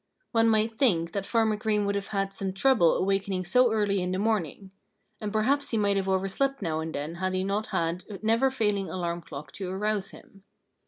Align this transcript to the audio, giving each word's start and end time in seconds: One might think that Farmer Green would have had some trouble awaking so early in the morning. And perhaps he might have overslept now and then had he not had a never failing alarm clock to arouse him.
One 0.31 0.49
might 0.49 0.79
think 0.79 1.11
that 1.11 1.27
Farmer 1.27 1.55
Green 1.57 1.85
would 1.85 1.93
have 1.93 2.07
had 2.07 2.33
some 2.33 2.53
trouble 2.53 2.95
awaking 2.97 3.45
so 3.45 3.71
early 3.71 4.01
in 4.01 4.11
the 4.11 4.17
morning. 4.17 4.71
And 5.19 5.31
perhaps 5.31 5.69
he 5.69 5.77
might 5.77 5.95
have 5.95 6.09
overslept 6.09 6.59
now 6.59 6.79
and 6.79 6.95
then 6.95 7.13
had 7.21 7.35
he 7.35 7.43
not 7.43 7.67
had 7.67 8.03
a 8.09 8.17
never 8.25 8.49
failing 8.49 8.89
alarm 8.89 9.21
clock 9.21 9.51
to 9.51 9.69
arouse 9.69 10.09
him. 10.09 10.43